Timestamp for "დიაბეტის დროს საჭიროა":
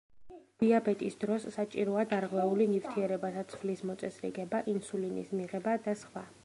0.61-2.05